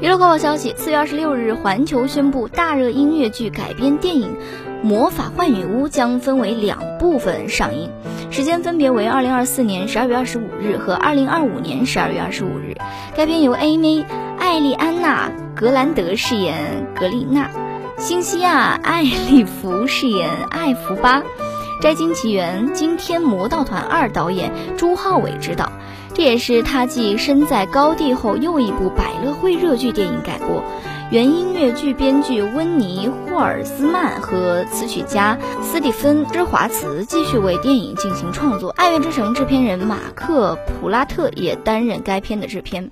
[0.00, 4.36] 娱乐快报消息：四月二十六日，环球宣布大热音乐剧改编电影
[4.84, 7.88] 《魔法幻女巫》将分为两部分上映，
[8.28, 12.74] 时间分别为二零二四年十二月二十五日和二零二五年十二月二十五日。
[13.14, 14.04] 该片由 A 妹
[14.36, 17.48] 艾丽安娜·格兰德饰演格丽娜，
[17.96, 21.20] 辛西娅·艾利弗饰演艾弗巴。
[21.84, 25.70] 《摘金奇缘》惊天魔盗团二导演朱浩伟执导，
[26.14, 30.64] 这也是他继《身在高地》后又一部百乐汇热剧电影改播。
[31.10, 38.72] 原音乐剧编剧温尼霍尔斯曼和词曲家斯蒂芬芝华茨继续为电影进行创作。
[38.76, 42.90] 《爱乐之城》制片人马克普拉特也担任该片的制片。